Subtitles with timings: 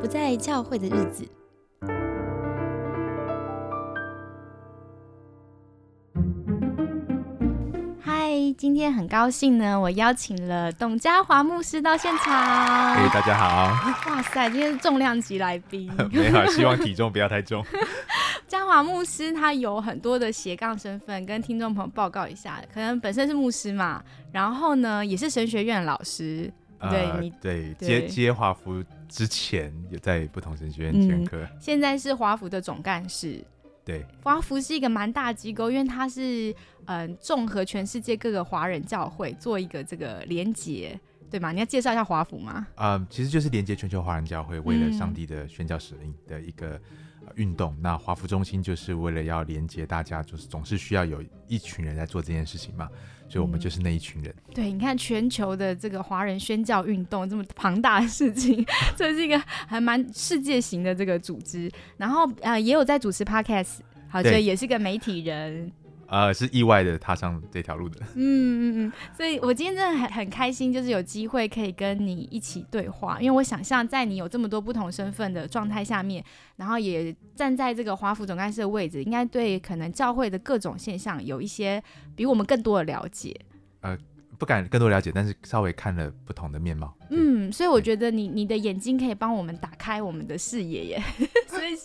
[0.00, 1.28] 不在教会的日子。
[8.00, 12.96] 嗨，今天很高兴呢，我邀请了董家华牧师到现场。
[12.96, 13.66] 嘿，大家好。
[14.10, 15.92] 哇塞，今天是重量级来宾。
[16.10, 17.62] 没有，希望体重不要太重。
[18.48, 22.58] 嘉华牧师他有很多的斜杠身份，跟听众朋友报告一下。
[22.72, 26.50] 可能本身是牧师嘛，然后呢也是神学院老师。
[26.88, 33.44] 对你对接接华福之前也在不同神学院讲课，现在是华福的总干事。
[33.84, 40.98] 对，华福是一个蛮大机构，因为它是嗯综合全世界各个华人教会做一个这个连结，
[41.30, 41.50] 对吗？
[41.50, 42.66] 你要介绍一下华福吗？
[42.76, 46.80] 嗯，其实就是连接全球华人教会，为了上帝的宣教使命的一个
[47.36, 47.76] 运动。
[47.80, 52.88] 那华服中心就是为了要连接大家，就是总是需要有一群人在做这件事情嘛。
[53.28, 54.34] 所以我们就是那一群人。
[54.52, 61.70] 对，你看全球的这个华人宣教运动这么庞大的事情， 这是一个还蛮世界型的这个组织。
[61.96, 63.78] 然后呃，也有在主持 podcast，
[64.08, 65.70] 好，所以也是个媒体人。
[66.10, 68.00] 呃，是意外的踏上这条路的。
[68.14, 76.22] 嗯嗯嗯，所以我今天真的很很开心，就是有机会可以跟你一起对话，因为我想象在你有这么多不同身份的状态下面，
[76.56, 81.82] 然后也站在这个华府总干事的位置，应该对可能教会的各种现象有一些
[82.16, 83.34] 比我们更多的了解。
[83.82, 83.96] 呃。
[84.40, 86.96] 不敢更多了解，但是稍微看了不同的面貌。
[87.10, 91.02] 嗯，所以我觉得你你的眼睛可以帮我们打开我们的视野耶，
[91.46, 91.76] 所以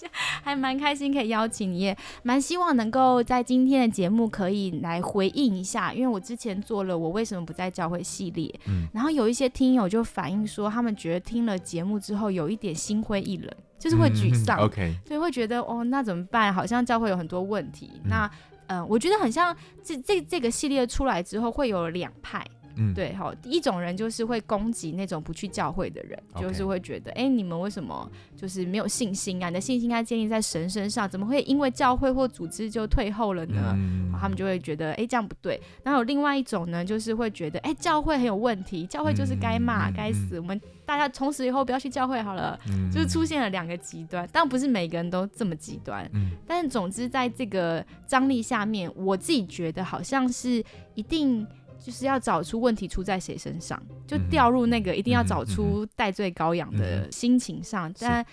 [0.42, 16.54] 还蛮开心可以邀请你，也蛮希望能够在今天的节目可以来回应一下，因为我之前做了我为什么不在教会系列，嗯，然后有一些听友就反映说，他们觉得听了节目之后有一点心灰意冷，就是会沮丧，OK，所以会觉得哦，那怎么办？
[16.54, 18.32] 好像教会有很多问题，那。
[18.68, 22.46] 嗯，我觉得很像这这这个系列出来之后会有两派，
[22.78, 29.50] 嗯，对，好，一种人就是会攻击那种不去教会的人，就是会觉得，哎，你们为什么就是没有信心啊？
[29.50, 33.76] 你的信心应该建立在神身上，怎么会因为教会或组织就退后了呢？
[34.20, 35.60] 他们就会觉得，哎，这样不对。
[35.84, 42.60] 然后有另外一种呢，就是会觉得，哎，教会很有问题，教会就是该骂该死，我们大家从此以后不要去教会好了。
[42.92, 46.10] 就是出现了两个极端，但不是每个人都这么极端。
[46.48, 50.64] 但是总之在这个张力下面，我自己觉得好像是
[50.94, 51.46] 一定
[51.86, 58.26] 就是要找出问题出在谁身上，就掉入那个一定要找出戴罪羔羊的心情上，但。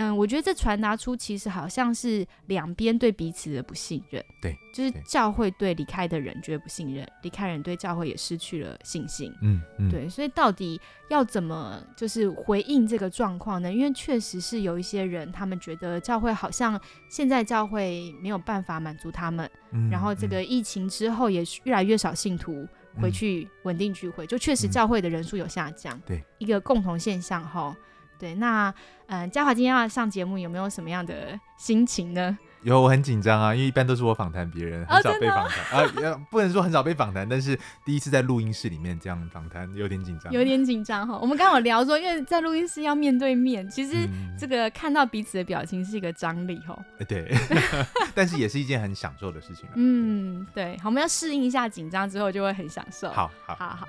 [0.00, 4.24] 嗯，我觉得这传达出其实好像是两边对彼此的不信任。
[4.40, 9.34] 对，就是教会对离开的人觉得不信任，离开人对教会也失去了信心。
[9.42, 10.80] 嗯嗯，对，所以到底
[11.10, 13.72] 要怎么就是回应这个状况呢？
[13.72, 16.80] 因为确实是有一些人，他们觉得教会好像
[17.10, 19.50] 现在教会没有办法满足他们，
[19.90, 22.64] 然后这个疫情之后也越来越少信徒
[23.00, 25.98] 回去稳定聚会，就确实教会的人数有下降。
[26.06, 27.76] 对，一个共同现象哈。
[28.18, 28.74] 对，那
[29.06, 32.36] 嗯，嘉华今天要上节目，有没有什么样的心情呢？
[32.68, 41.18] 有，我很紧张啊，因为一般都是我访谈别人，很少被访谈啊，不能说很少被访谈，但是第一次在录音室里面这样访谈，有点紧张，有点紧张哈。
[41.18, 44.08] 我们刚好聊说，因为在录音室要面对面，其实
[44.38, 46.78] 这个看到彼此的表情是一个张力哈。
[47.08, 47.34] 对，
[48.14, 49.66] 但是也是一件很享受的事情。
[49.74, 53.08] 嗯，对，好，我们要适应一下紧张之后，就会很享受。
[53.10, 53.88] 好好好好。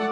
[0.00, 0.05] 那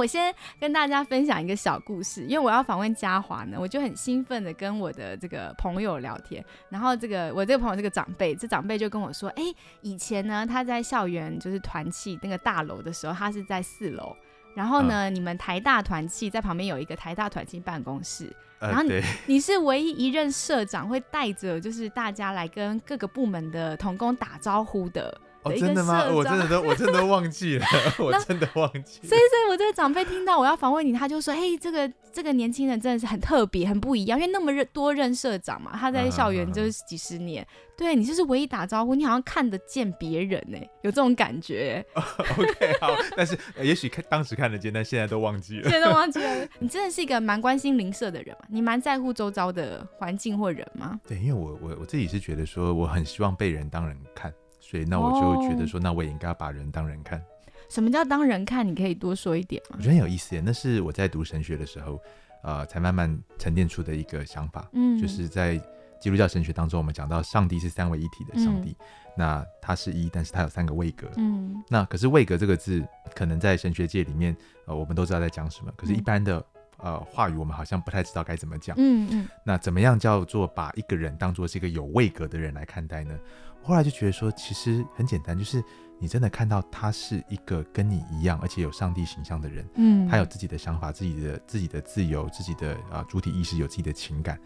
[0.00, 9.42] 我先跟大家分享一个小故事，因为我要访问嘉华呢，我就很兴奋的跟我的这个朋友聊天，然后这个我这个朋友这个长辈，这长辈就跟我说，哎，
[9.82, 14.16] 以前呢他在校园就是团契那个大楼的时候，他是在四楼，
[14.54, 25.20] 然后呢你们台大团契在旁边有一个台大团契办公室，然后你你是唯一一任社长会带着就是大家来跟各个部门的同工打招呼的。
[25.42, 26.06] 哦，真的吗？
[26.10, 27.66] 我真的都， 我真的忘记了，
[27.98, 29.00] 我真的忘记。
[29.06, 41.82] 所以，所以我这个长辈听到我要访问你，他就说：“嘿，这个这个年轻人真的是很特别，很不一样，因为那么认多任社长嘛，他在校园就是几十年，对你就是唯一打招呼，你好像看得见别人呢，有这种感觉。
[42.36, 46.46] ”OK，好，但是也许看当时看得见，但现在都忘记了，现在都忘记了。
[46.60, 48.46] 你真的是一个蛮关心邻舍的人嘛？
[48.50, 51.00] 你蛮在乎周遭的环境或人吗？
[51.08, 54.30] 对，因为我我我自己是觉得说，我很希望被人当人看。
[54.70, 57.20] 所以那我就觉得说，那我也应该要把人当人看。
[57.68, 58.64] 什么叫当人看？
[58.64, 59.76] 你可以多说一点吗？
[59.78, 60.42] 我觉得很有意思耶。
[60.44, 62.00] 那是我在读神学的时候，
[62.44, 64.68] 呃，才慢慢沉淀出的一个想法。
[64.72, 65.56] 嗯，就是在
[66.00, 68.76] 基督教神学当中，我们讲到上帝是三位一体的上帝，
[69.16, 71.08] 那他是一，但是他有三个位格。
[71.16, 72.80] 嗯，那可是位格这个字，
[73.12, 75.72] 可能在神学界里面，呃，我们都知道在讲什么。
[75.76, 76.44] 可是，一般的
[76.78, 78.76] 呃话语，我们好像不太知道该怎么讲。
[78.78, 79.28] 嗯嗯。
[79.44, 83.18] 那怎么样叫做把一个人当做是一个有位格的人来看待呢？
[83.62, 85.62] 后来就觉得说，其实很简单，就是
[85.98, 89.68] 你真的看到他是一个跟你一样，而且有上帝形象的人。
[89.76, 90.08] 嗯。
[90.08, 94.40] 他有自己的想法，自己的自己的自由，自己的啊主体意识，有自己的情感。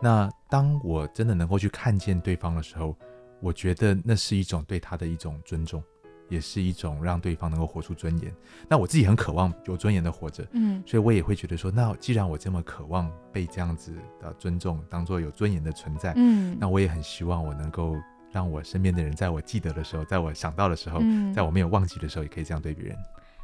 [0.00, 2.96] 那当我真的能够去看见对方的时候，
[3.40, 5.82] 我觉得那是一种对他的一种尊重。
[6.30, 8.34] 也是一种让对方能够活出尊严。
[8.66, 17.94] 那我自己很渴望有尊严的活着，嗯，所以我也会觉得说，那既然我这么渴望被这样子的尊重，当做有尊严的存在，嗯，那我也很希望我能够
[18.34, 21.00] 让我身边的人，在我记得的时候，在我想到的时候，
[21.32, 22.96] 在我没有忘记的时候，也可以这样对别人。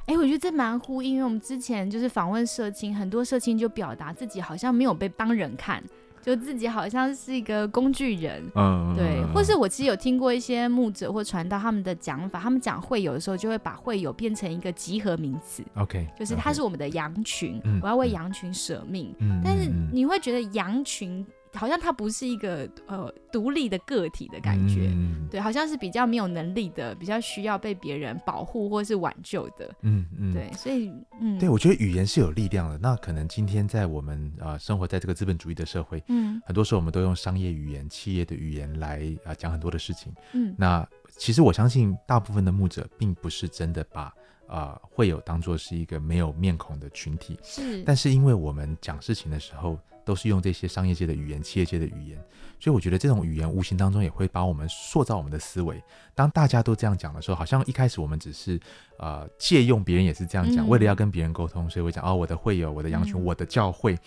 [0.06, 5.80] 哎，我觉得这蛮呼应，因为我们之前就是访问社青，很多社青就表达自己好像没有被当人看。
[6.22, 21.26] 就自己好像是一个工具人，嗯，对，或是我其实有听过一些牧者或传道他们的讲法，他们讲会有的时候就会把会友变成一个集合名词，OK，就是他是我们的羊群，我要为羊群舍命，嗯但是你会觉得羊群。
[21.54, 25.28] 好像他不是一个呃独立的个体的感觉，嗯。
[25.30, 32.78] 对，好像是比较没有能力的，比较需要被别人保护或是挽救的，嗯嗯，对，所以嗯，对我觉得语言是有力量的。
[32.78, 40.84] 那可能今天在我们啊生活在这个资本主义的社会，嗯，很多时候我们都用商业语言、企业的语言来啊讲很多的事情，嗯，那
[41.16, 44.12] 其实我相信大部分的牧者并不是真的把
[44.48, 49.78] 啊会有当做是一个没有面孔的群体，是，但是因为我们讲事情的时候。
[50.04, 52.18] 都是用这些商业界的语言、企业界的语言，
[52.58, 55.82] 所以我觉得这种语言无形当中也会把我们塑造我们的思维。
[56.14, 58.60] 当大家都这样讲的时候，好像一开始我们只是
[58.98, 63.98] 呃借用别人也是这样讲，为了要跟别人沟通，所以会讲哦我的会友、我的羊群、我的教会。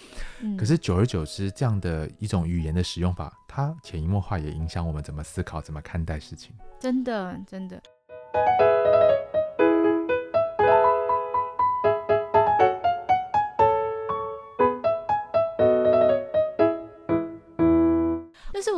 [0.57, 6.53] 可是久而久之，这样的一种语言的使用法，它潜移默化也影响我们怎么思考、怎么看待事情。
[6.79, 7.81] 真的，真的。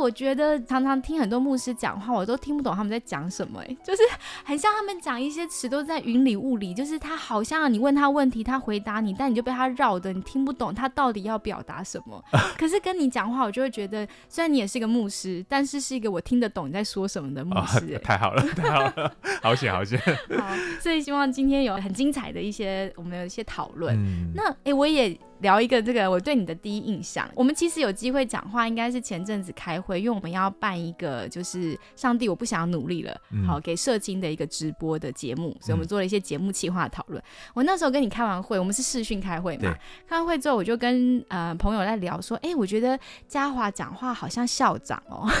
[0.06, 3.60] 我觉得常常听很多牧师讲话，我都听不懂他们在讲什么。
[3.60, 4.02] 哎， 就是
[4.44, 12.22] 很像他们讲一些词都在云里雾里，就是他好像你问他问题，他回答你，但你就被他绕的，你听不懂他到底要表达什么。
[12.56, 17.98] 可是跟你讲话，我就会觉得，虽然你也是一个牧师，但是是一个我听得懂你在说什么的牧师。
[18.04, 19.12] 太好了， 太好了，
[19.42, 20.00] 好险，好险。
[20.38, 23.98] 好，所以希望今天有很精彩的一些，我们有一些讨论。
[24.36, 25.18] 那哎，我也。
[25.40, 33.16] 聊一个这个我对你的第一印象，我们其实有机会讲话，应该是前阵子开会，因为我们要办一个就是上帝我不想努力了，
[33.46, 37.22] 好给社青的一个直播的节目，所以我们做了一些节目企划讨论。
[37.54, 39.74] 我那时候跟你开完会，我们是视讯开会嘛，
[40.08, 42.98] 开完会之后我就跟呃朋友在聊说，哎，我觉得
[43.28, 45.28] 嘉华讲话好像校长哦。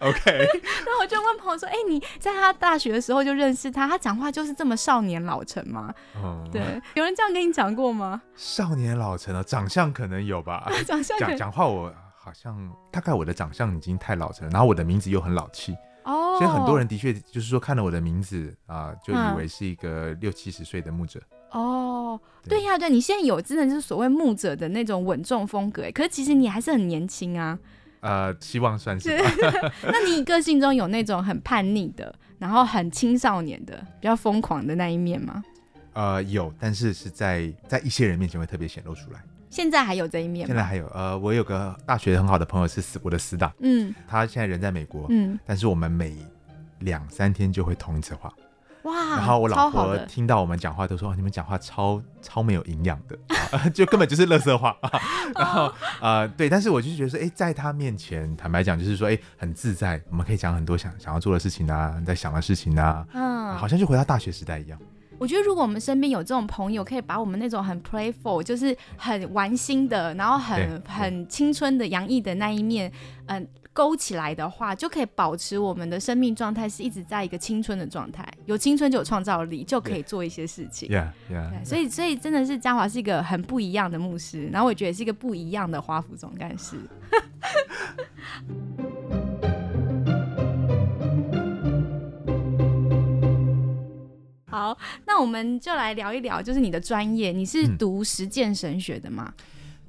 [0.00, 6.62] OK， 然后我就问朋友说：“哎，你在他大学的时候就认识他，他讲话就是这么少年老成吗？”哦，对，
[6.94, 8.22] 有人这样跟你讲过吗？
[8.50, 10.68] 少年老成了，长相可能有吧。
[10.84, 21.20] 长相讲讲话，我好像大概我的长相已经太老成了，然后我的名字又很老气哦，所以很多人的确就是说看了我的名字啊，就以为是一个六七十岁的牧者。
[21.52, 27.56] 哦，对呀，对，你现在有真的就是所谓牧者的那种稳重风格，可是其实你还是很年轻啊。
[28.00, 29.16] 呃，希望算是。
[29.84, 35.40] 那你个性中有那种很叛逆的，然后很青少年的，比较疯狂的那一面吗？
[35.92, 39.20] 呃，有，但是是在在一些人面前会特别显露出来。
[39.48, 40.46] 现在还有这一面吗？
[40.46, 40.86] 现在还有。
[40.94, 46.16] 呃，我有个大学很好的朋友是死我的死党，嗯，他现在人在美国，嗯，但是我们每
[46.80, 48.32] 两三天就会通一次话。
[48.84, 48.94] 哇！
[49.16, 53.18] 然后我老婆听到我们讲话都说：“你们讲话超超没有营养的，
[53.74, 54.74] 就根本就是垃圾话。
[55.36, 55.70] ”然后
[56.00, 64.78] 呃，对，但是我就觉得说，哎，在他面前，坦白讲，就是说，哎，很自在，我们可以讲很多想想要做的事情啊，在想的事情啊，嗯，好像就回到大学时代一样。
[65.20, 72.90] 我觉得如果我们身边有这种朋友，可以把我们那种很 playful，就是很玩心的，然后很很青春的洋溢的那一面，
[73.26, 73.46] 嗯。
[73.72, 78.28] 勾起来的话，就可以保持我们的生命状态是一直在一个青春的状态。
[78.44, 80.88] 有青春就有创造力，就可以做一些事情。
[80.88, 81.64] Yeah, yeah.
[81.64, 86.76] 所以，所以真的是嘉华是一个很不一样的牧师，然后我觉得是一个不一样的华府总干事。
[94.50, 94.76] 好，
[95.06, 99.32] 那我们就来聊一聊，就是你的专业，你是读实践神学的吗？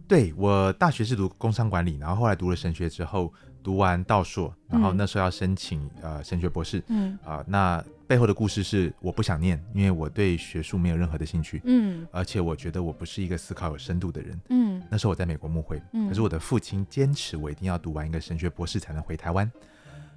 [0.08, 3.34] 对我大学是读工商管理，然后后来读了神学之后。
[3.63, 7.15] 读完道硕，然后那时候要申请呃神学博士，嗯。
[7.24, 19.51] 啊，那背后的故事是我不想念，因为我对学术没有任何的兴趣，嗯，而且我觉得我不是一个思考有深度的人，嗯，那时候我在美国牧会，嗯，可是我的父亲坚持我一定要读完一个神学博士才能回台湾，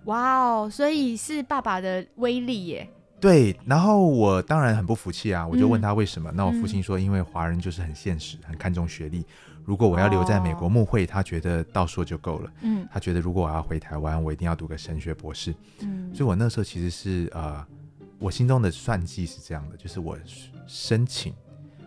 [0.06, 2.88] 哇哦，所以是爸爸的威力耶。
[3.24, 6.30] 对，然后我当然很不服气啊，我就问他为什么。
[6.34, 9.24] 那我父亲说，因为华人就是很现实，很看重学历。
[9.64, 12.52] 如果我要留在美国慕会，他觉得到硕就够了。
[12.60, 15.54] 嗯，他觉得如果我要回台湾，我一定要读个神学博士。
[15.80, 17.64] 嗯，所以我那时候其实是呃，
[18.18, 20.18] 我心中的算计是这样的，就是我
[20.66, 21.32] 申请。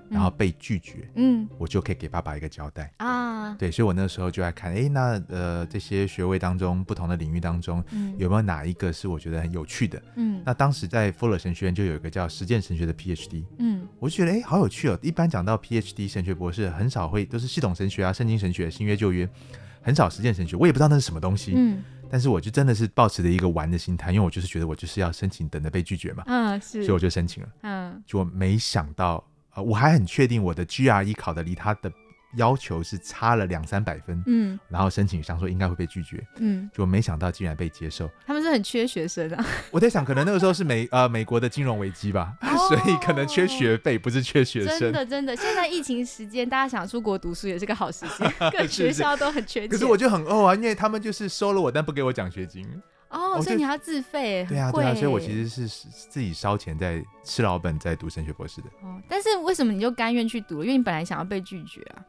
[0.09, 3.53] 然后被拒绝，嗯，我就可以给爸爸一个交代啊。
[3.55, 7.83] 对，所以我那时候就在看，哎，那呃这些学位当中，不同的领域当中，
[8.17, 10.01] 有没有哪一个是我觉得很有趣的？
[10.15, 14.99] 嗯，那当时在富勒神学院就有一个叫实践神学的 PhD，嗯，我就觉得哎好有趣哦。
[15.01, 19.27] 一般讲到 PhD 神学博士，很少会都是系统神学啊、圣经神学、新约旧约，
[19.81, 20.55] 很少实践神学。
[20.55, 29.23] 我也不知道那是什么东西，嗯，但是我就真的是抱持着一个玩的心态，因为我就是觉得我就是要申请，等着被拒绝嘛，嗯，是，所以我就申请了，嗯，就没想到。
[29.61, 31.91] 我还很确定我的 GRE 考的离他的
[32.35, 38.09] 要求是差了两三百分，嗯，然后申请上说应该会被拒绝，嗯，就没想到竟然被接受。
[38.25, 39.45] 他们是很缺学生啊。
[39.71, 42.33] 我在想，可能那个时候是美呃美国的金融危机吧，
[42.67, 44.79] 所以可能缺学费，不是缺学生。
[44.79, 49.67] 真的真的，现在疫情时间，大家想出国读书也是个好时间， 各学校都很缺。
[49.67, 52.67] 可是我就很哦啊，因为他们就是收了我，但不给我奖学金。
[53.09, 54.45] 哦，所以你要自费？
[54.49, 55.67] 对啊，对啊，所以我其实是
[56.09, 58.67] 自己烧钱在吃老本，在读神学博士的。
[58.81, 60.63] 哦，但是为什么你就甘愿去读？
[60.63, 62.03] 因为你本来想要被拒绝啊。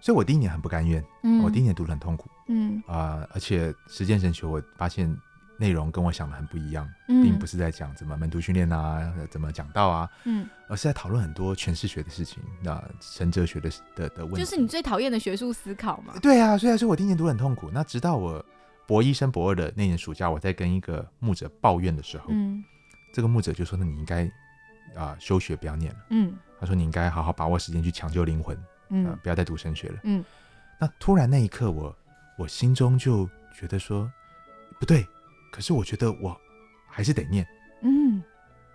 [0.00, 5.16] 所以我第一年很不甘愿，嗯我第一年读的很痛苦，嗯啊，而且实践神学我发现
[5.58, 16.14] 内容跟我想的很不一样，并不是在讲怎么门徒训练啊，怎么讲道啊，嗯，而是在讨论很多诠释学的事情，那神哲学的的的问题，就是你最讨厌的学术思考嘛。
[16.20, 18.44] 对啊，所以说我第一年读很痛苦，那直到我。
[18.92, 22.62] 博一升博二的那年暑假，我在跟一个牧者抱怨的时候，嗯，
[23.10, 24.30] 这个牧者就说：“那你应该
[24.94, 28.54] 啊休学，不要念了。”嗯，他说：“你应该好好把握时间去抢救灵魂，
[28.90, 30.22] 嗯，不要再读神学了。”嗯，
[30.78, 31.96] 那突然那一刻，我
[32.36, 33.26] 我心中就
[33.58, 34.12] 觉得说
[34.78, 35.06] 不对，
[35.50, 36.38] 可是我觉得我
[36.86, 37.46] 还是得念。
[37.80, 38.22] 嗯，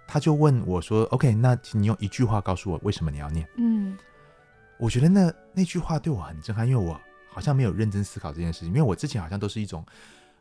[0.08, 3.96] 他就问我说：“OK，那请你用一句话告诉我为什么你要念？”嗯，
[4.80, 7.00] 我觉得那那句话对我很震撼，因为我。
[7.30, 9.86] 好像没有认真思考这件事情，因为我之前好像都是一种，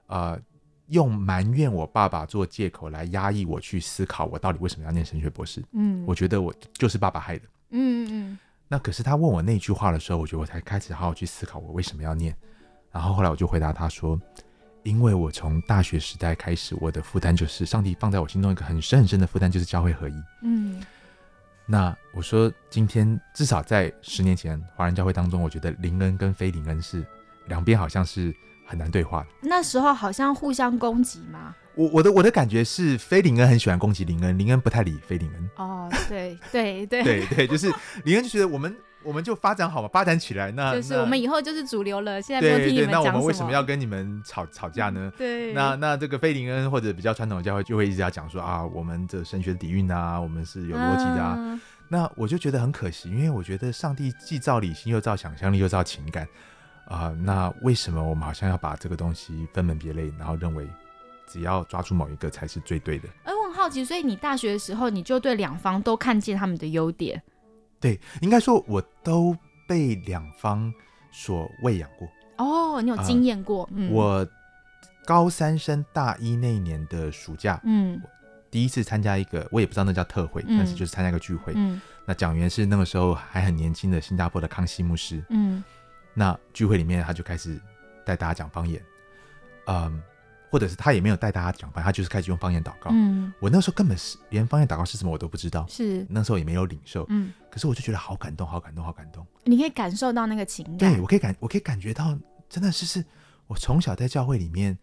[0.07, 0.39] 呃，
[0.89, 5.63] 用埋怨我爸爸做借口来压抑我去思考我到底为什么要念神学博士。
[5.73, 7.45] 嗯，我觉得我就是爸爸害的。
[7.71, 8.39] 嗯嗯。
[8.69, 12.37] 那可是他问我那句话的时候，我觉得我才开始好好去思考我为什么要念。
[12.91, 14.19] 然后后来我就回答他说
[14.83, 20.83] ：“因为我从大学时代开始，我的负担就是上帝放在我心中一个很深很深的负担，就是教会合一。”嗯。
[21.67, 27.05] 那我说，今天至少在十年前华人教会当中，我觉得林恩跟非林恩是
[27.47, 28.35] 两边好像是
[28.67, 29.27] 很难对话的。
[29.43, 31.55] 那时候好像互相攻击吗？
[31.75, 35.51] 我我的我的感觉是，非林恩很喜欢攻击林恩，林恩不太理非林恩。
[35.57, 37.71] 哦，对对对对对，就是
[38.05, 38.75] 林恩就觉得我们。
[39.07, 42.21] 我们就发展好嘛，发展起来，那就是我们以后就是主流了。
[42.21, 45.13] 现在没有听你们讲那我们为什么要跟你们吵吵架呢？
[45.17, 51.61] 对，那那这个菲林恩或者比较传统的教会就会一直要讲说啊，我们的神学底蕴啊，我们是有逻辑的啊。
[51.89, 56.27] 那我就觉得很可惜，因为我觉得上帝既造理性，又造想象力，又造情感
[56.87, 57.15] 啊。
[57.23, 60.67] 那为什么我们好像要把这个东西分门别类，然后认为
[61.29, 63.09] 只要抓住某一个才是最对的？
[63.23, 67.23] 哎，我很好奇，所以你大学的时候，你就对两方都看见他们的优点？
[67.81, 69.37] 对，应该说我都。
[69.69, 70.73] 被两方
[71.11, 73.69] 所喂养过哦，你有经验过？
[73.91, 74.25] 我
[75.05, 78.01] 高三升大一那一年的暑假，嗯，
[78.49, 81.53] 第一次参加一个，我也不知道那叫特会，但是就是参加一个聚会。
[81.57, 85.21] 嗯，那讲员是那个时候还很年轻的新加坡的康熙牧师。
[85.31, 85.65] 嗯，
[86.15, 87.61] 那聚会里面他就开始
[88.05, 88.81] 带大家讲方言，
[89.67, 90.01] 嗯。
[90.51, 92.91] 或者是他也没有带大家讲，反正他就是开始用方言祷告。
[92.93, 95.67] 嗯，我那时候根本是连方言祷告是什么我都不知道。
[95.69, 97.05] 是那时候也没有领受。
[97.09, 99.27] 嗯，可是我就觉得好感动，好感动，好感动。
[99.45, 100.77] 你可以感受到那个情感。
[100.77, 102.17] 对，我可以感，我可以感觉到，
[102.49, 103.05] 真的是是
[103.49, 104.79] 我从小在教会里面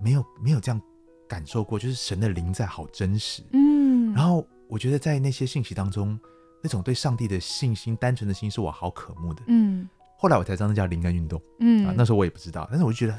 [0.00, 0.80] 没有没有这样
[1.28, 3.42] 感受过，就是神的灵在，好真实。
[3.52, 6.18] 嗯，然后我觉得在那些信息当中，
[6.60, 9.42] 那种对上帝的信心、单纯的心，是我好渴慕的。
[9.46, 11.40] 嗯，后来我才知道那叫灵恩运动。
[11.60, 13.14] 嗯啊，那时候我也不知道，但是我就觉得。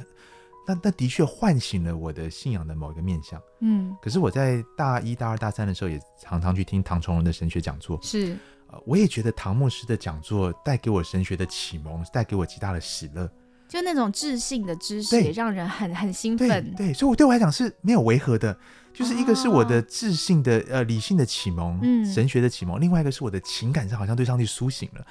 [0.66, 3.96] 那那的确唤醒了我的信仰的某一个面向，嗯。
[4.02, 8.38] 可是我在大一、大二、大三的时候，也常常去听唐崇荣的神学讲座，是。
[8.68, 13.30] 呃，我也觉得唐牧师的讲座带给我神学的启蒙，带给我极大的喜乐。
[13.68, 16.74] 就那种智性的知识，也让人很很兴奋。
[16.76, 18.56] 对，所以我对我来讲是没有违和的，
[18.94, 25.06] 就是一个是我的智性的呃理性的启蒙，嗯，神学的启蒙；另外一个是我的情感上好像对上帝苏醒了。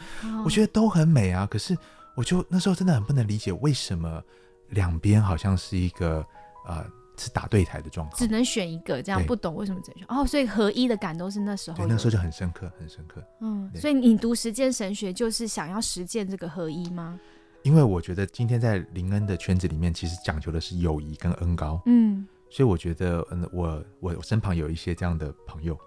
[0.45, 1.47] 我觉得都很美啊。
[1.51, 1.77] 可是
[2.15, 4.23] 我就那时候真的很不能理解为什么。
[4.73, 6.27] 两边好像是一个
[6.67, 6.85] 呃
[7.17, 13.23] 是打对台的状况，只能选一个，这样不懂为什么只能选哦，所以合一的感都是那时候，那时候就很深刻，很深刻。
[13.41, 17.19] 嗯，所以你读实践神学就是想要实践这个合一吗？
[17.63, 21.81] 因为我觉得今天在林恩的圈子里面，其实讲究的是友谊跟恩高。
[21.87, 25.79] 嗯，所以我觉得，嗯，我我身旁有一些这样的朋友，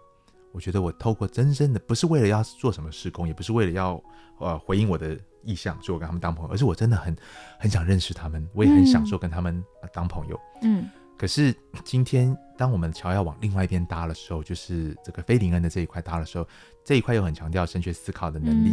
[0.56, 4.02] 我觉得我透过真正的，不是为了要做什么施工，也不是为了要
[4.40, 7.16] 呃回应我的意向，所以我跟他们当朋友，而是我真的很
[7.60, 9.62] 很想认识他们，我也很享受跟他们
[9.94, 10.40] 当朋友。
[10.62, 10.90] 嗯。
[11.18, 16.46] 可是今天，当我们桥要往另外一边搭的时候，就是这个非林恩的这一块搭的时候，
[16.84, 18.72] 这一块又很强调神学思考的能力，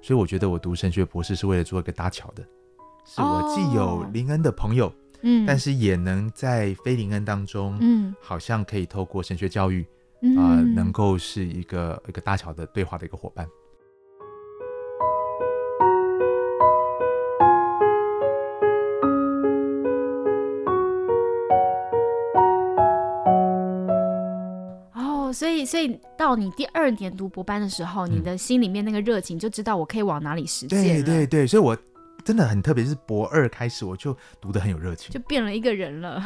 [0.00, 2.42] 所以我觉得我读神学博士是为了做一个搭桥的，
[3.04, 9.86] 是我既有林恩的朋友，嗯，但是也能在非林恩当中，嗯，好像可以透过神学教育，
[10.36, 13.46] 啊，能够是一个一个大小的对话的一个伙伴。
[25.34, 31.76] 所以，所以到你第二年读博班的时候，你的心里面那个热情就知道我可以往哪里实践对对对，所以我
[32.22, 36.22] 真的很特别，是博二开始我就读的很有热情，就变了一个人了。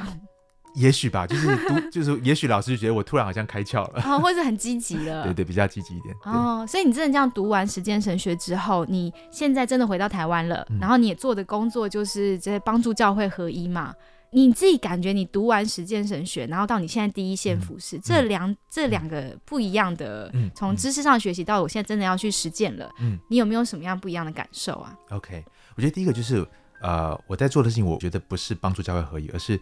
[0.77, 5.25] 也许吧，就是读， 就是也许老师就觉得我突然好像开窍了，啊，或者很积极了。
[5.27, 6.15] 对对，比较积极一点。
[6.25, 13.95] 哦，所以你真的这样读完实践神学之后，你现在真的回到台湾了，然后你也做的工作就是在帮助教会合一嘛。
[14.33, 25.43] 你自己感觉你读完实践神学，然后到你现在第一线服侍，这两这两个不一样的，从知识上学习到我现在真的要去实践了，嗯，你有没有什么样不一样的感受啊？OK，
[25.77, 26.47] 我觉得第一个就是
[26.83, 29.59] 呃，我在做的事情，我觉得不是帮助教会合一，而是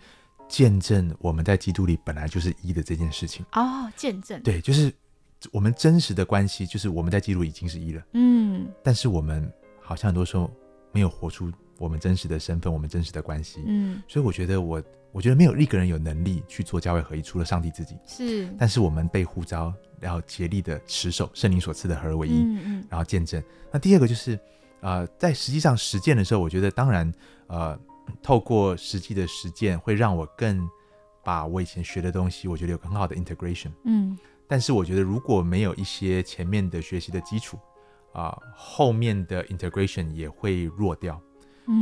[0.49, 3.45] 见证我们在基督里本来就是一的这件事情。
[3.53, 4.93] 哦，见证，对，就是
[5.53, 10.51] 我们真实的关系，就是我们在基督已经是一了，嗯，但是我们好像很多时候
[10.93, 11.53] 没有活出。
[11.77, 18.49] 我们真实的身份，我们真实的关系，嗯，所以我觉得我，我觉得没有一个人有能力去做教会合一，除了上帝自己是。
[18.57, 23.43] 但是我们被呼召，然后竭力的持守圣灵所赐的合而为一，嗯嗯，然后见证。
[23.73, 24.39] 那第二个就是，
[24.83, 27.13] 呃，在实际上实践的时候，我觉得当然，
[27.49, 27.77] 呃，
[28.23, 30.69] 透过实际的实践，会让我更
[31.23, 34.19] 把我以前学的东西，我觉得有很好的 integration，嗯。
[34.47, 37.59] 但是我觉得如果没有一些前面的学习的基础，
[38.13, 41.21] 啊，后面的 integration 也会弱掉。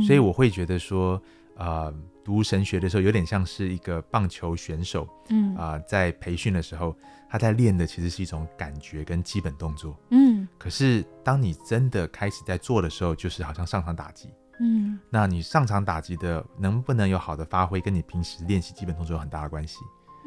[0.07, 1.21] 所以我会觉得说，
[1.57, 6.95] 呃，读神学的时候有点像是一个棒球选手，嗯啊，在培训的时候，
[7.29, 10.47] 他在练的其实是一种感觉跟基本动作，嗯。
[10.57, 14.99] 可是当你真的开始在做的时候，就是好像上场打击，嗯。
[15.09, 19.77] 那你上场打击的能不能有好的发挥，跟你平时练习基本动作有很大的关系。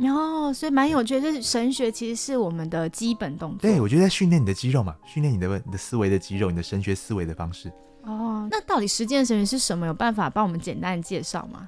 [0.09, 3.61] 哦，所以蛮有趣，就是神学其实是我们的基本动作。
[3.63, 7.73] 对，我觉得在训练你的肌肉嘛，训练你的你的思维的肌肉，你的神学思维的方式。
[8.03, 9.87] 哦，那到底实践神学是什么？
[9.87, 11.67] 有办法帮我们简单介绍吗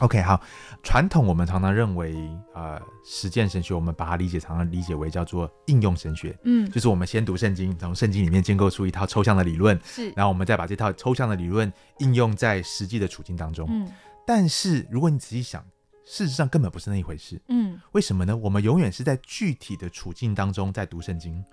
[0.00, 0.40] ？OK，好，
[0.82, 2.14] 传统我们常常认为，
[2.54, 6.36] 呃，实践神学，我们把它理解，常常理解为叫做应用神学。
[6.44, 13.66] 嗯，就是我们先读圣经，从圣经里面建构出一套抽象的理论，是，然后我们再把这套抽象的理论应用在实际的处境当中。
[13.70, 13.88] 嗯，
[14.26, 15.64] 但是如果你仔细想，
[16.04, 17.40] 事实上根本不是那一回事。
[17.48, 18.36] 嗯，为什么呢？
[18.36, 21.44] 我们永远是在具体的处境当中在读圣经。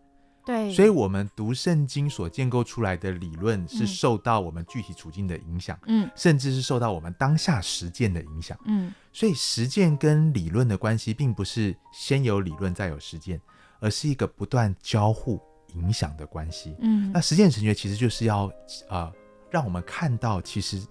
[0.48, 8.94] 对，所以，我们读圣经所建构出来的理论是受到我们具体处境的影响，嗯，甚至是受到我们当下实践的影响，嗯。
[9.12, 13.42] 所以，实践跟理论的关系，并不是先有理论再有实践，
[13.82, 15.38] 而是一个不断交互
[15.74, 17.12] 影响的关系，嗯。
[17.12, 18.50] 那实践神学其实就是要
[18.88, 19.12] 啊，
[19.52, 20.82] 让我们看到，其实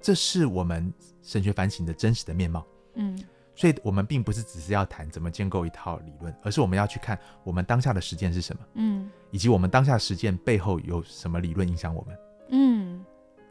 [0.00, 0.92] 这是我们
[1.22, 2.66] 神学反省的真实的面貌，
[2.96, 3.16] 嗯。
[3.56, 12.18] 所以，我们并不是只是要谈怎么建构一套理论，而是我们要去看我们当下的实践是什么，嗯，以及我们当下实践背后有什么理论影响我们，
[12.50, 13.04] 嗯。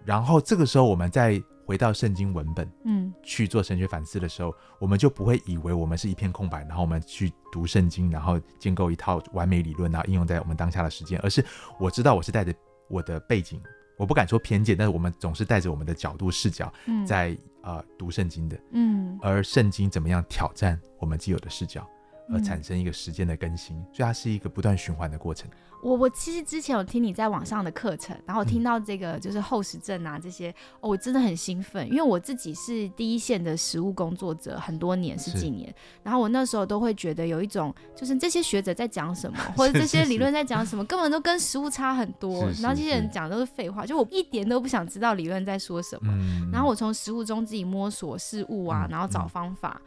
[0.05, 11.43] 然后这个时候，我们再回到圣经文本，嗯，去做神学反思的时候，我们就不会以为我们是一片空白，然后我们去读圣经，然后建构一套完美理论，然后应用在我们当下的实践，而是
[11.79, 12.53] 我知道我是带着
[12.87, 13.59] 我的背景，
[13.97, 16.71] 我不敢说偏见，但是我们总是带着我们的角度视角，
[17.07, 17.35] 在。
[17.65, 21.85] 啊，读圣经的，嗯，而圣经怎么样挑战我们既有的视角，
[22.31, 25.49] 而产生一个时间的更新，所以它是一个不断循环的过程。
[25.83, 46.11] 我我其实之前有听你在网上的课程，然后听到这个就是后实症啊这些，哦，我真的很兴奋，因为我自己是第一线的食物工作者很多年十几年，然后我那时候都会觉得有一种就是这些学者在讲什么， 或者这些理论在讲什么，根本都跟食物差很多，然后这些人讲都是废话，就我一点都不想知道理论在说什么，
[46.51, 49.79] 然后我从食物中自己摸索事物啊，然后找方法。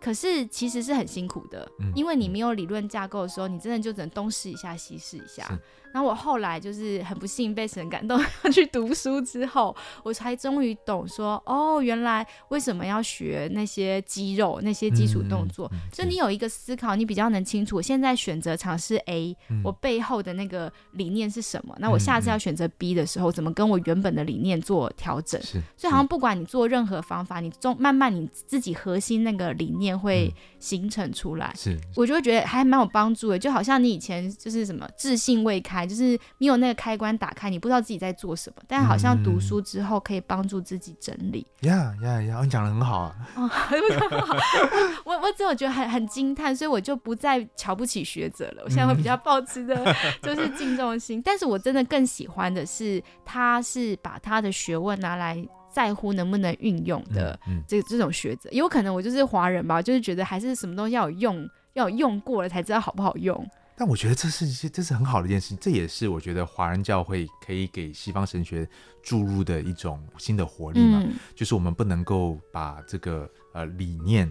[0.00, 5.60] 可是其实是很辛苦的，因为你没有理论架构的时候，你真的就只能东试一下西试一下。
[5.92, 15.68] 然后我后来就是很不幸被神感动，要 去读书之后，我才终于懂说，哦，原来为什么要学那些肌肉、那些基础动作。
[15.92, 17.74] 就你有一个思考，你比较能清楚。
[17.74, 21.74] 我现在选择尝试 A，我背后的那个理念是什么？
[21.80, 25.40] 那我下次要选择 B 的时候，怎么跟我原本的理念做调整？
[25.76, 29.80] 所以好像不管你做任何方法，你中慢慢你自己核心那个理念。
[29.80, 31.52] 念会形成出来。
[31.56, 38.62] 是，我就会觉得还蛮有帮助的，就好像你以前就是什么自信未开，就是没有那个开关打开，你不知道自己在做什么。
[38.68, 41.44] 但好像读书之后可以帮助自己整理。
[41.62, 42.40] 呀呀呀！
[42.42, 43.16] 你讲的很好啊。
[43.34, 43.50] 哦，
[45.04, 48.62] 我我只有觉得很很惊叹，所以我就不再瞧不起学者了。
[48.64, 49.76] 我现在会比较保持的
[50.22, 55.42] 就是敬重心，但是我真的更喜欢的是，他是把他的学问拿来。
[55.72, 63.48] 在乎能不能运用的这这种学者，有可能我就是华人吧，就是觉得还是什么东西要有用，要有用过了才知道好不好用。
[63.76, 68.68] 但我觉得这是这是很好的一件事情，这也是我觉得华人教会可以给西方神学
[69.02, 71.02] 注入的一种新的活力嘛。
[71.34, 74.30] 就是我们不能够把这个呃理念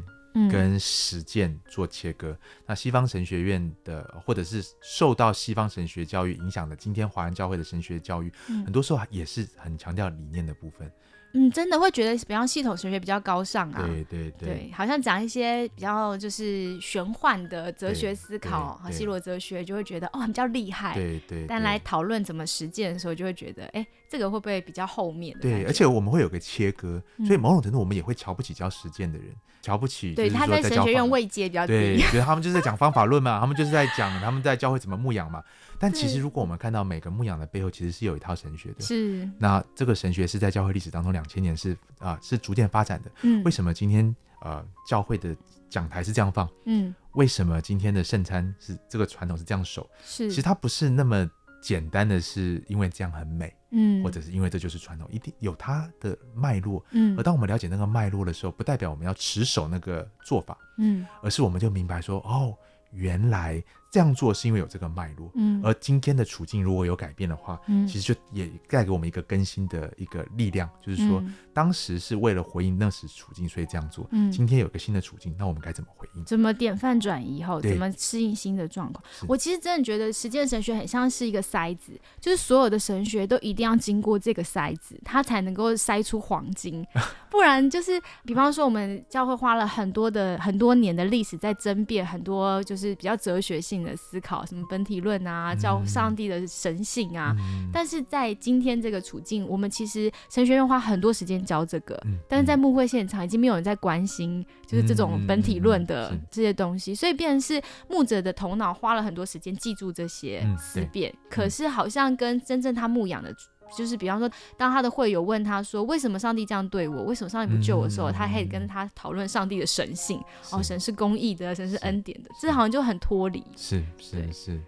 [0.52, 2.38] 跟实践做切割。
[2.67, 8.32] 那西方神学院的，或者是受到西方神学教育影响的，今天华人教会的神学教育，
[8.63, 10.91] 很多时候也是很强调理念的部分。
[11.33, 21.45] 嗯，真的会觉得，比方系统神学比较高尚啊，对对对，好像讲一些比较就是玄幻的哲学思考和希罗哲学，就会觉得哦比较厉害，对对。
[21.47, 25.37] 但来讨论怎么实践的时候，就会觉得哎，这个会不会比较后面？
[25.39, 29.27] 对，而且我们会有个切割，所以某种程度我们也会瞧不起教实践的人。
[29.61, 35.43] 瞧不起，对他在神学院位阶比较低，对， 觉得他们就是在讲方法论嘛，他们就是在讲他们在教会怎么牧养嘛。
[35.79, 38.81] 但其实如果我们看到每个牧养的背后，其实是有一套神学的。
[38.81, 43.11] 是，那这个神学是在教会历史当中两千年是啊是逐渐发展的。
[43.21, 45.35] 嗯，为什么今天呃教会的
[45.69, 46.47] 讲台是这样放？
[46.65, 49.89] 嗯，为什么今天的圣餐是这个传统是这样守？
[50.03, 51.29] 是，其实它不是那么。
[51.61, 57.17] 简单的是因为这样很美，嗯，或者是因为这就是传统，一定有它的脉络，嗯。
[57.17, 62.55] 而当我们了解那个脉络的时候，不代表我们要持守那个做法，嗯，而是我们就明白说，哦，
[62.93, 63.61] 原来。
[63.91, 71.23] 这样做是因为有这个脉络，嗯，而今天的处境如果有改变的话，嗯，其实就也带给我们一个更新的一个力量，就是说，
[71.54, 76.23] 当时是为了回应那时处境，所以这样做，嗯，今天有个新的处境，那我们该怎么回应？
[76.25, 79.04] 怎么典范转移后，怎么适应新的状况？
[79.28, 86.86] 我其实真的觉得实践神学很像是一个筛子，就是所有的神学都一定要经过这个筛子，它才能够筛出黄金，
[87.32, 93.78] 不然就是，比方说我们教会花了很多的很多年的历史在争辩很多就是比较哲学性。
[93.83, 97.35] 的思考什么本体论啊，教上帝的神性啊，
[97.71, 113.33] 但是在今天这个处境，我们其实神学院花很多时间教这个，但是在牧会现场已经没有人在关心，就是这种本体论的这些东西，所以变成是牧者的头脑花了很多时间记住这些思辨，可是好像跟真正他牧养的。
[113.77, 117.03] 就是比方说，当他的会友问他说：“为什么上帝这样对我？
[117.03, 120.21] 为什么上帝不救我？”的时候，他可以跟他讨论上帝的神性。
[120.51, 123.43] 哦，神是公义的，神是恩典的，这好像就很脱离。
[123.55, 124.60] 是是是。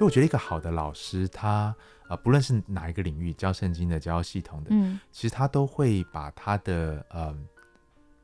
[0.00, 1.76] 所以我觉得一个好的老师，他
[2.08, 7.36] 啊，不论是哪一个领域教圣经的、教系统的，嗯，其实他都会把他的呃，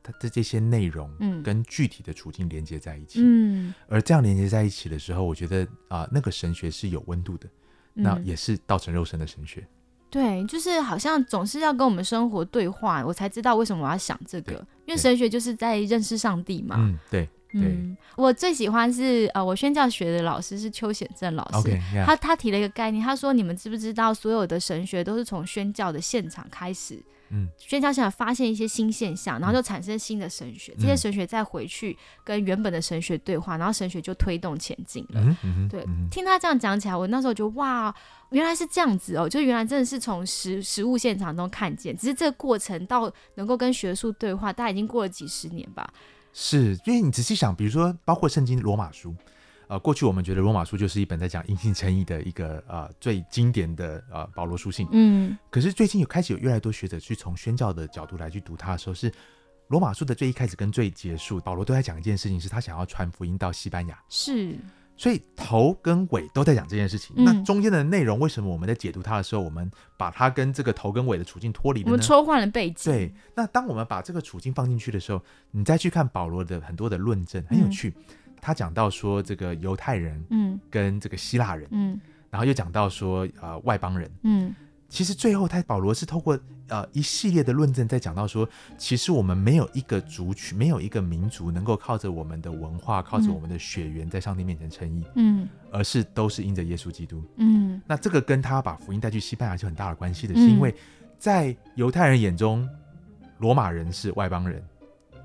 [0.01, 7.47] 他的这些内容，嗯，跟具体的处境连接在一起，嗯，而这样连接在一起的时候，我觉得啊，那个神学是有温度的，
[7.93, 9.63] 那也是道成肉身的神学。
[10.09, 14.53] 对，就是好像总是要跟我们生活对话，我才知道为什么我要想这个，
[14.87, 16.75] 因为神学就是在认识上帝嘛。
[16.79, 17.29] 嗯，对。
[17.63, 35.37] 嗯，我最喜欢是呃，我宣教学的老师是邱显正老师，他他提了一个概念，他说你们知不知道所有的神学都是从宣教的现场开始，嗯，宣教现场发现一些新现象，然后就产生新的神学，这些神学再回去跟原本的神学对话，然后神学就推动前进了。
[35.69, 37.93] 对，听他这样讲起来，我那时候就哇，
[38.29, 45.87] 原来是这样子哦，就原来真的是从实实物现场中看见，只是这个过程到能够跟学术对话，大概已经过了几十年吧。
[46.39, 49.15] 是，因为你仔细想，比如说，包括圣经罗马书，
[49.67, 59.11] 呃，过去我们觉得罗马书就是一本在讲阴性诚意的一个呃最经典的呃保罗书信，嗯，可是最近有开始有越来越多学者去从宣教的角度来去读它的时候，是
[59.69, 64.55] 罗马书的最一开始跟最结束，保罗都在讲一件事情，是他想要传福音到西班牙，是。
[64.97, 71.91] 所以头跟尾都在讲这件事情，那中间的内容为什么我们在解读它的时候，我们把它跟这个头跟尾的处境脱离了呢？
[71.91, 72.91] 我们抽换了背景。
[72.91, 77.93] 对，那当我们把这个处境放进去的时候，你再去看保罗的很多的论证，很有趣。
[78.41, 84.55] 他讲到说这个犹太人，嗯，跟这个希腊人，嗯，然后又讲到说呃外邦人，嗯。
[84.89, 88.47] 其实最后，他保罗是透过呃一系列的论证，在讲到说，
[88.77, 100.73] 其实我们没有一个族群，没有一个民族能够靠着我们的文化，靠着我们的血缘，在上帝面前称义，嗯，而是都是因着耶稣基督，嗯，那这个跟他把福音带去西班牙就很大的关系的，是因为
[101.19, 102.67] 在犹太人眼中，
[103.39, 104.63] 罗马人是外邦人，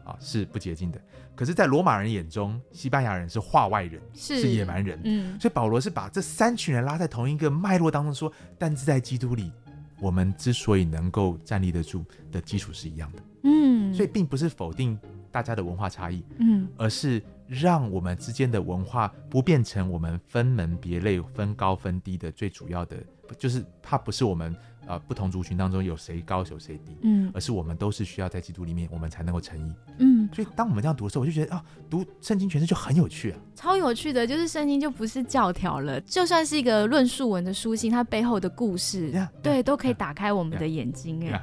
[0.05, 1.01] 啊是不洁净的。
[1.35, 5.01] 可是，在罗马人眼中，西班牙人是化外人，是野蛮人。
[5.05, 9.51] 嗯，所以保罗是把这三群人拉在同一个脉络当中说，但是在基督里，
[9.99, 13.23] 我们之所以能够站立得住的基础是一样的。
[13.45, 14.99] 嗯，所以并不是否定
[15.31, 22.97] 大家的文化差异，嗯，而是让我们之间的文化不变成我们分门别类、分高分低的最主要的，
[23.39, 24.55] 就是它不是我们。
[24.87, 41.43] 呃，不同族群当中有谁高有谁低，嗯，而是我们都是需要在基督里面，我们才能够成义，嗯，所以当我们这样读的时候，我就觉得啊，读圣经诠释就很有趣啊，超有趣的，就是圣经就不是教条了，就算是一个论述文的书信，它背后的故事，对，都可以打开我们的眼睛，哎，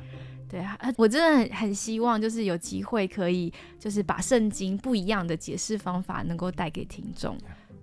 [0.50, 7.38] 对啊，我真的很很希望，就是有机会可以，就是把圣经不一样的解释方法能够带给听众。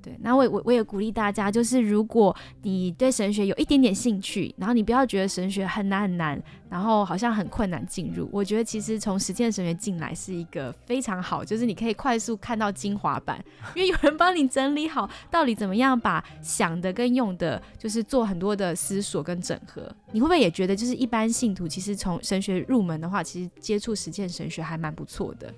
[0.07, 6.41] 对，那我我我也鼓励大家，就是如果你对神学有一点点兴趣，然后你不要觉得神学很难很难，
[6.71, 8.29] 然后好像很困难进入。
[8.31, 19.93] 我觉得其实从实践神学进来是一个非常好，就是你可以快速看到精华版，因为有人帮你整理好到底怎么样把想的跟用的，就是做很多的思索跟整合。
[20.13, 25.53] 你会不会也觉得，就是一般信徒其实从神学入门的话，其实接触实践神学还蛮不错的。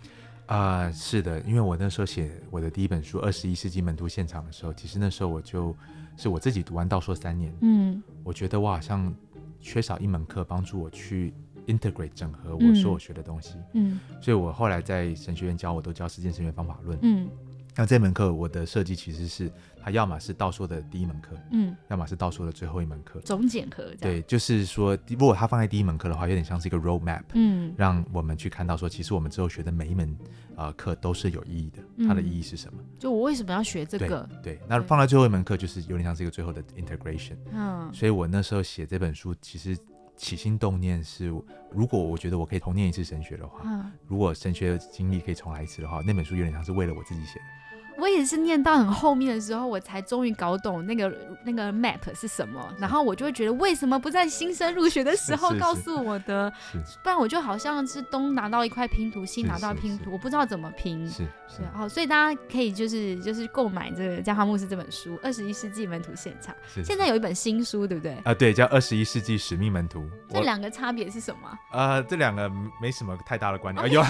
[0.49, 5.77] 啊，是的，因为我那时候写我的第一本书《二十一世纪门徒现场》的时候，其实那时候我就
[6.17, 9.15] 是我自己读完道说三年，嗯，我觉得我好像
[9.61, 11.35] 缺少一门课帮助我去
[11.67, 17.29] integrate 整合我所有学的东西，嗯，所以我后来在神学院教我都教实践神学方法论，嗯。
[17.79, 19.49] 那这门课我的设计其实是，
[19.81, 23.95] 它要么是倒说的第一门课，嗯，要么是倒说的最后一门课，总检核。
[24.01, 30.19] 对，就是说，如果它放在第一门课的话，有点像是一个 road map，嗯，让我们去看到说，其实我们之后学的每一门
[30.57, 32.83] 啊课都是有意义的，它的意义是什么？
[32.99, 34.29] 就我为什么要学这个？
[34.43, 37.37] 对，那放在最后一门课，就是有点像是一个最后的 integration。
[37.53, 39.79] 嗯，所以我那时候写这本书，其实
[40.17, 41.27] 起心动念是，
[41.71, 47.45] 如果我觉得我可以重念一次神学的话，如果神学的经历可以重来一次的话，那本书有点像是为了我自己写的。
[47.99, 51.13] 我也是念到很后面的时候，我才终于搞懂那个
[51.45, 56.51] 那个 map 是什么，然后我就会觉得为什么不在新生入学的时候告诉我的？
[57.03, 61.09] 不然我就好像是东拿到一块拼图，西拿到拼图，我不知道怎么拼。
[61.09, 66.55] 是是哦，所以大家可以就是就是购买这个《加花牧师》这本书《二十一世纪门徒现场》。
[66.85, 68.17] 现在有一本新书，对不对？
[68.23, 70.01] 啊，对，叫《二十一世纪使命门徒》。
[70.33, 71.51] 这两个差别是什么？
[71.73, 72.49] 呃，这两个
[72.81, 73.91] 没什么太大的关联。
[73.91, 74.05] 有，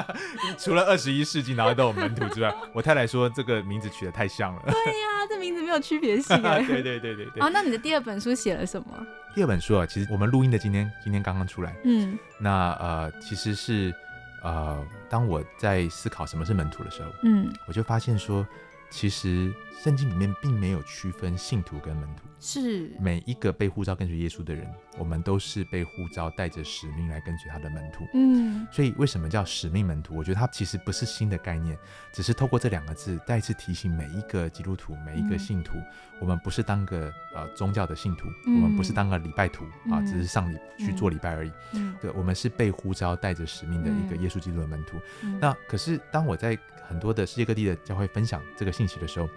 [0.58, 3.29] 除了二十一世纪拿到门徒之外，我太太说。
[3.34, 4.62] 这个名字取得太像了。
[4.66, 6.36] 对呀， 这名字没有区别性。
[6.42, 7.42] 对对对对对。
[7.42, 9.06] 哦，那你的第二本书写了什么？
[9.34, 11.74] 第二本书啊，其实我们录音的今天，今天刚刚出来。
[11.84, 12.18] 嗯。
[12.38, 13.94] 那呃，其实是
[14.42, 18.46] 呃，当我在思考什么是门徒的时候，嗯，我就发现说，
[18.90, 22.24] 其实圣经里面并没有区分信徒跟门徒。
[22.42, 28.06] 是每一个被呼召跟随耶稣的人，我们都是被呼召带着使命来跟随他的门徒。
[28.14, 30.16] 嗯，所以为什么叫使命门徒？
[30.16, 31.78] 我觉得它其实不是新的概念，
[32.14, 35.74] 只是透过这两个字再次提醒每一个基督徒、每一个信徒，
[36.18, 41.52] 我们不是当个呃宗教的信徒，我们不是当个礼拜徒啊，只是上礼去做礼拜而已。
[41.74, 44.98] 嗯，对，我们是被呼召带着使命的一个耶稣基督的门徒。
[45.38, 46.58] 那可是当我在
[46.90, 49.28] 很多的世界各地的教会分享这个信息的时候，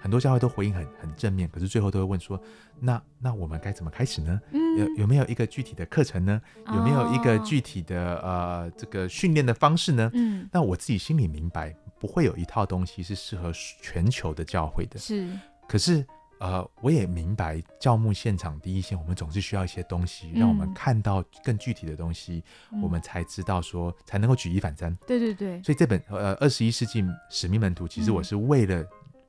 [0.00, 2.40] 很多教会都回应很很正面，可是最后都会问说：
[2.80, 4.40] 那那我们该怎么开始呢？
[4.78, 6.40] 有有没有一个具体的课程呢？
[6.68, 10.10] 有没有一个具体的呃这个训练的方式呢？
[10.14, 14.98] 嗯，那我自己心里明白，不会有一套东西是适合全球的教会的。
[14.98, 15.28] 是，
[15.68, 16.04] 可是
[16.42, 22.42] 呃，我也明白教牧现场第一线，我们总是需要一些东西，让我们看到更具体的东西，
[22.82, 24.92] 我们才知道说才能够举一反三。
[25.06, 25.62] 对对对。
[25.62, 28.84] 所以这本呃二十一世纪使命门徒，其实我是为了。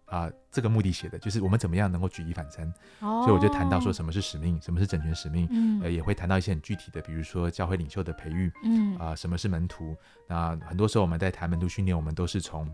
[0.05, 5.49] 啊，这个目的写的就是我们怎么样能够举一反三，所以我就谈到说什么是使命，什么是整全使命，
[5.81, 9.95] 呃，也会谈到一些很具体的，比如说教会领袖的培育，嗯，啊，什么是门徒？
[10.27, 12.69] 那很多时候我们在谈门徒训练，我们都是从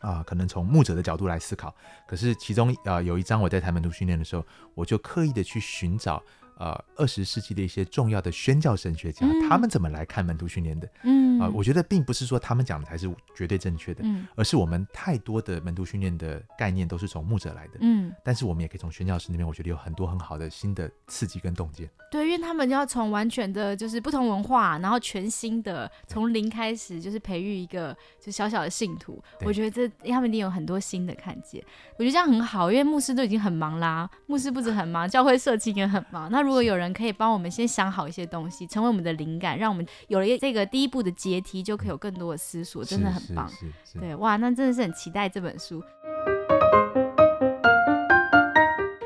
[0.00, 1.74] 啊，可能从牧者的角度来思考。
[2.06, 6.22] 可是其中啊，有一张我在台门徒训练的时候，我就刻意的去寻找。
[6.58, 10.88] 呃，二十世纪的一些重要的宣教神学家，他们怎么来看门徒训练的？
[11.04, 21.88] 嗯，啊，我觉得并不是说他们讲的才是绝对正确的，嗯，而是我们太多的门徒训练的概念都是从牧者来的，嗯，但是我们也可以从宣教师那边，我觉得有很多很好的新的刺激跟洞见。
[22.10, 29.22] 对，因为他们要从完全的就是不同文化，然后全新的从零开始，就是培育一个就小小的信徒。
[29.42, 31.62] 我觉得这他们一定有很多新的看见。
[31.98, 36.28] 我觉得这样很好，因为牧师都已经很忙啦，牧师不止很忙，教会社青也很忙。
[36.32, 43.52] 那如果有人可以帮我们先想好一些东西，成为我们的灵感，让我们有了这个第一步的阶梯，就可以有更多的思索，真的很棒。
[44.00, 45.84] 对，哇，那真的是很期待这本书。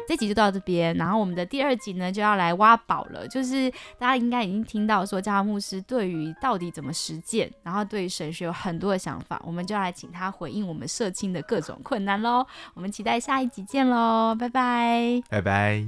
[0.07, 12.47] 这集就到这边，然后我们的第二集呢就要来挖宝了，就是大家应该已经听到说，教牧师对于到底怎么实践，然后对神学有很多的想法，我们就要来请他回应我们社青的各种困难喽。
[12.75, 15.85] 我们期待下一集见喽，拜拜，拜拜。